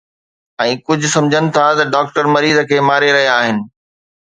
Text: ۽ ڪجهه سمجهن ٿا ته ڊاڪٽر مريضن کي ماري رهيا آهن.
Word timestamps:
۽ 0.63 0.71
ڪجهه 0.87 1.11
سمجهن 1.17 1.51
ٿا 1.59 1.67
ته 1.81 1.85
ڊاڪٽر 1.93 2.25
مريضن 2.39 2.69
کي 2.73 2.83
ماري 2.91 3.09
رهيا 3.19 3.31
آهن. 3.45 3.57